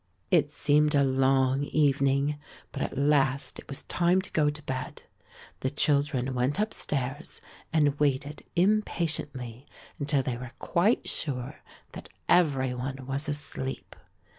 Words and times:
It 0.31 0.49
seemed 0.49 0.95
a 0.95 1.03
long 1.03 1.63
evening, 1.65 2.39
but 2.71 2.81
at 2.81 2.97
last 2.97 3.59
it 3.59 3.67
was 3.67 3.83
time 3.83 4.19
to 4.23 4.31
go 4.31 4.49
to 4.49 4.63
bed. 4.63 5.03
The 5.59 5.69
children 5.69 6.33
went 6.33 6.57
upstairs 6.57 7.39
and 7.71 7.99
waited 7.99 8.41
impatiently 8.55 9.67
until 9.99 10.23
they 10.23 10.37
were 10.37 10.53
quite 10.57 11.07
sure 11.07 11.57
that 11.91 12.09
every 12.27 12.73
one 12.73 13.05
was 13.05 13.29
asleep. 13.29 13.95